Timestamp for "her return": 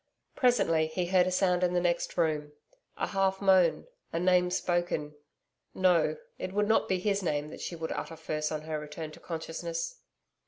8.63-9.11